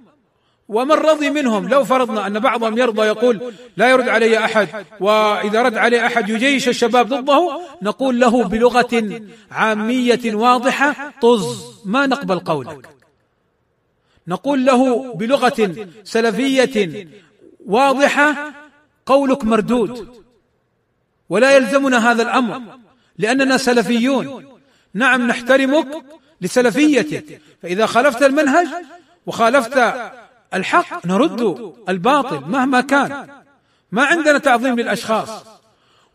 ومن 0.69 0.91
رضي 0.91 1.29
منهم؟ 1.29 1.67
لو 1.67 1.83
فرضنا 1.83 2.27
أن 2.27 2.39
بعضهم 2.39 2.77
يرضى 2.77 3.01
يقول 3.01 3.53
لا 3.77 3.89
يرد 3.89 4.09
علي 4.09 4.37
أحد 4.45 4.85
وإذا 4.99 5.61
رد 5.61 5.77
علي 5.77 6.05
أحد 6.05 6.29
يجيش 6.29 6.69
الشباب 6.69 7.07
ضده 7.07 7.61
نقول 7.81 8.19
له 8.19 8.43
بلغة 8.43 9.21
عامية 9.51 10.19
واضحة 10.25 11.13
طز 11.21 11.63
ما 11.85 12.05
نقبل 12.05 12.39
قولك. 12.39 12.89
نقول 14.27 14.65
له 14.65 15.13
بلغة 15.13 15.75
سلفية 16.03 17.07
واضحة 17.65 18.53
قولك 19.05 19.45
مردود. 19.45 20.23
ولا 21.29 21.51
يلزمنا 21.51 22.11
هذا 22.11 22.23
الأمر 22.23 22.61
لأننا 23.17 23.57
سلفيون. 23.57 24.45
نعم 24.93 25.27
نحترمك 25.27 25.87
لسلفيتك. 26.41 27.41
فإذا 27.61 27.85
خالفت 27.85 28.23
المنهج 28.23 28.67
وخالفت 29.25 29.93
الحق 30.53 31.05
نرد 31.05 31.73
الباطل 31.89 32.41
مهما 32.47 32.81
كان. 32.81 33.27
ما 33.91 34.05
عندنا 34.05 34.37
تعظيم 34.37 34.75
للأشخاص. 34.75 35.29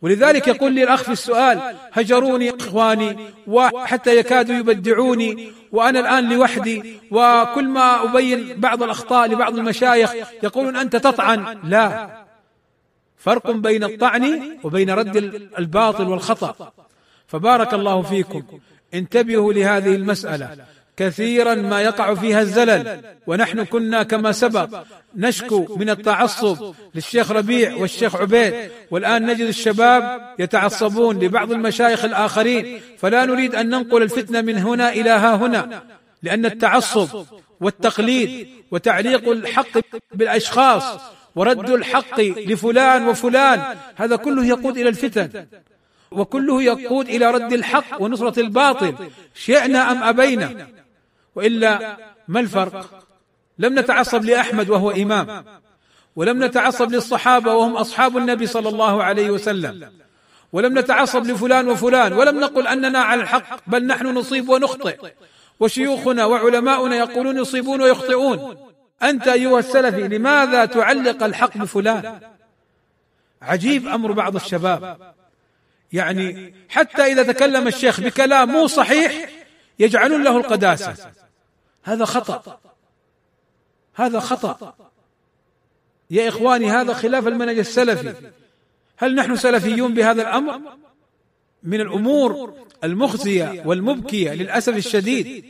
ولذلك 0.01 0.47
يقول 0.47 0.73
لي 0.73 0.83
الأخ 0.83 1.03
في 1.03 1.11
السؤال 1.11 1.75
هجروني 1.93 2.55
إخواني 2.55 3.17
وحتى 3.47 4.17
يكادوا 4.17 4.55
يبدعوني 4.55 5.51
وأنا 5.71 5.99
الآن 5.99 6.29
لوحدي 6.29 6.99
وكل 7.11 7.67
ما 7.67 8.03
أبين 8.03 8.59
بعض 8.59 8.83
الأخطاء 8.83 9.27
لبعض 9.27 9.57
المشايخ 9.57 10.13
يقولون 10.43 10.75
أنت 10.75 10.95
تطعن. 10.95 11.59
لا. 11.63 12.09
فرق 13.17 13.51
بين 13.51 13.83
الطعن 13.83 14.57
وبين 14.63 14.89
رد 14.89 15.15
الباطل 15.59 16.07
والخطأ. 16.07 16.73
فبارك 17.27 17.73
الله 17.73 18.01
فيكم. 18.01 18.43
انتبهوا 18.93 19.53
لهذه 19.53 19.95
المسألة. 19.95 20.57
كثيرا 20.97 21.55
ما 21.55 21.81
يقع 21.81 22.13
فيها 22.13 22.41
الزلل. 22.41 23.01
ونحن 23.27 23.63
كنا 23.63 24.03
كما 24.03 24.31
سبق 24.31 24.83
نشكو 25.15 25.75
من 25.75 25.89
التعصب 25.89 26.73
للشيخ 26.95 27.31
ربيع 27.31 27.75
والشيخ 27.75 28.15
عبيد. 28.15 28.53
والآن 28.91 29.25
نجد 29.25 29.47
الشباب 29.47 30.33
يتعصبون 30.39 31.19
لبعض 31.19 31.51
المشايخ 31.51 32.05
الآخرين. 32.05 32.79
فلا 32.97 33.25
نريد 33.25 33.55
أن 33.55 33.69
ننقل 33.69 34.03
الفتنة 34.03 34.41
من 34.41 34.57
هنا 34.57 34.89
إلى 34.89 35.09
ها 35.09 35.35
هنا 35.35 35.83
لأن 36.23 36.45
التعصب 36.45 37.25
والتقليد 37.61 38.47
وتعليق 38.71 39.29
الحق 39.29 39.79
بالأشخاص 40.13 40.83
ورد 41.35 41.69
الحق 41.69 42.19
لفلان 42.21 43.07
وفلان 43.07 43.61
هذا 43.95 44.15
كله 44.15 44.45
يقود 44.45 44.77
إلى 44.77 44.89
الفتن. 44.89 45.45
وكله 46.11 46.63
يقود 46.63 47.09
إلى 47.09 47.31
رد 47.31 47.53
الحق 47.53 48.01
ونصرة 48.01 48.39
الباطل. 48.39 48.95
شئنا 49.35 49.91
أم 49.91 50.03
أبينا؟ 50.03 50.67
وإلا 51.35 51.97
ما 52.27 52.39
الفرق؟ 52.39 53.03
لم 53.59 53.79
نتعصب 53.79 54.25
لأحمد 54.25 54.69
وهو 54.69 54.91
إمام 54.91 55.45
ولم 56.15 56.43
نتعصب 56.43 56.91
للصحابة 56.91 57.53
وهم 57.53 57.77
أصحاب 57.77 58.17
النبي 58.17 58.47
صلى 58.47 58.69
الله 58.69 59.03
عليه 59.03 59.29
وسلم 59.29 59.91
ولم 60.53 60.79
نتعصب 60.79 61.25
لفلان 61.25 61.67
وفلان 61.67 62.13
ولم 62.13 62.39
نقل 62.39 62.67
أننا 62.67 62.99
على 62.99 63.21
الحق 63.21 63.59
بل 63.67 63.87
نحن 63.87 64.07
نصيب 64.07 64.49
ونخطئ 64.49 64.97
وشيوخنا 65.59 66.25
وعلماؤنا 66.25 66.95
يقولون 66.95 67.37
يصيبون 67.37 67.81
ويخطئون. 67.81 68.57
أنت 69.03 69.27
أيها 69.27 69.59
السلفي 69.59 70.07
لماذا 70.07 70.65
تعلق 70.65 71.23
الحق 71.23 71.57
بفلان؟ 71.57 72.19
عجيب 73.41 73.87
أمر 73.87 74.11
بعض 74.11 74.35
الشباب. 74.35 75.13
يعني 75.93 76.53
حتى 76.69 77.03
إذا 77.11 77.23
تكلم 77.23 77.67
الشيخ 77.67 78.01
بكلام 78.01 78.49
مو 78.49 78.67
صحيح 78.67 79.29
يجعلون 79.79 80.23
له 80.23 80.37
القداسة. 80.37 80.95
هذا 81.85 82.05
خطأ. 82.05 82.59
هذا 83.93 84.19
خطأ. 84.19 84.75
يا 86.09 86.27
إخواني 86.27 86.71
هذا 86.71 86.93
خلاف 86.93 87.27
المنهج 87.27 87.57
السلفي. 87.59 88.13
هل 88.97 89.15
نحن 89.15 89.35
سلفيون 89.35 89.93
بهذا 89.93 90.21
الأمر؟ 90.21 90.61
من 91.63 91.81
الأمور 91.81 92.53
المخزية 92.83 93.63
والمبكية 93.65 94.33
للأسف 94.33 94.75
الشديد 94.75 95.45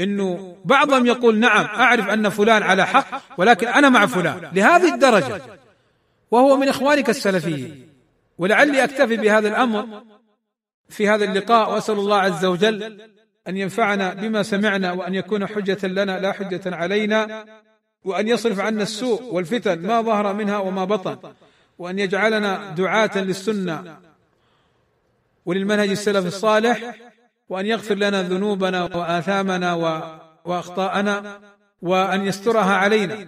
إنه 0.00 0.56
بعضهم 0.64 1.06
يقول 1.06 1.38
نعم 1.38 1.64
أعرف 1.64 2.08
أن 2.08 2.28
فلان 2.28 2.62
على 2.62 2.86
حق 2.86 3.22
ولكن 3.38 3.68
أنا 3.68 3.88
مع 3.88 4.06
فلان. 4.06 4.50
لهذه 4.54 4.94
الدرجة. 4.94 5.42
وهو 6.30 6.56
من 6.56 6.68
إخوانك 6.68 7.10
السلفيين. 7.10 7.88
ولعلي 8.38 8.84
أكتفي 8.84 9.16
بهذا 9.16 9.48
الأمر 9.48 10.02
في 10.88 11.08
هذا 11.08 11.24
اللقاء 11.24 11.72
وأسأل 11.72 11.94
الله 11.94 12.16
عز 12.16 12.44
وجل 12.44 13.00
أن 13.48 13.56
ينفعنا 13.56 14.14
بما 14.14 14.42
سمعنا 14.42 14.92
وأن 14.92 15.14
يكون 15.14 15.46
حجة 15.46 15.86
لنا 15.86 16.18
لا 16.18 16.32
حجة 16.32 16.76
علينا 16.76 17.44
وأن 18.04 18.28
يصرف 18.28 18.60
عنا 18.60 18.82
السوء 18.82 19.22
والفتن 19.34 19.86
ما 19.86 20.02
ظهر 20.02 20.32
منها 20.32 20.58
وما 20.58 20.84
بطن 20.84 21.18
وأن 21.78 21.98
يجعلنا 21.98 22.70
دعاة 22.70 23.18
للسنة 23.18 23.96
وللمنهج 25.46 25.88
السلف 25.90 26.26
الصالح 26.26 26.94
وأن 27.48 27.66
يغفر 27.66 27.94
لنا 27.94 28.22
ذنوبنا 28.22 28.82
وآثامنا 28.82 29.74
وأخطاءنا 30.44 31.40
وأن 31.82 32.26
يسترها 32.26 32.74
علينا. 32.74 33.26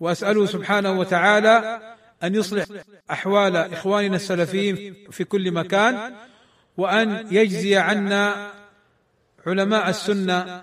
وأسأله 0.00 0.46
سبحانه 0.46 0.92
وتعالى 0.92 1.80
أن 2.22 2.34
يصلح 2.34 2.64
أحوال 3.10 3.56
إخواننا 3.56 4.16
السلفيين 4.16 4.94
في 5.10 5.24
كل 5.24 5.50
مكان 5.50 6.14
وأن 6.76 7.26
يجزي 7.30 7.76
عنا 7.76 8.50
علماء 9.46 9.88
السنة 9.88 10.62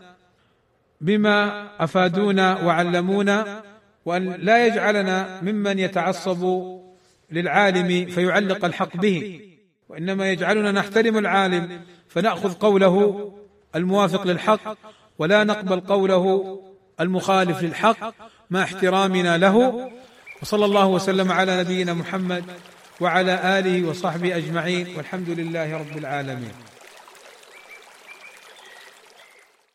بما 1.02 1.68
أفادونا 1.80 2.62
وعلمونا 2.64 3.64
وأن 4.06 4.32
لا 4.32 4.66
يجعلنا 4.66 5.42
ممن 5.42 5.80
يتعصب 5.80 6.68
للعالم 7.32 8.06
فيعلق 8.06 8.66
الحق 8.66 8.98
به. 8.98 9.42
وإنما 9.90 10.32
يجعلنا 10.32 10.72
نحترم 10.72 11.18
العالم 11.18 11.82
فنأخذ 12.10 12.54
قوله 12.54 13.34
الموافق 13.76 14.28
للحق 14.28 14.78
ولا 15.20 15.44
نقبل 15.44 15.80
قوله 15.80 16.60
المخالف 17.00 17.64
للحق 17.64 18.14
مع 18.50 18.64
احترامنا 18.64 19.38
له. 19.38 19.90
وصلى 20.42 20.66
الله 20.66 20.88
وسلم 20.88 21.32
على 21.32 21.60
نبينا 21.60 21.94
محمد 21.94 22.44
وعلى 23.02 23.60
آله 23.60 23.90
وصحبه 23.90 24.38
أجمعين. 24.38 24.98
والحمد 24.98 25.30
لله 25.30 25.78
رب 25.78 25.98
العالمين. 25.98 26.52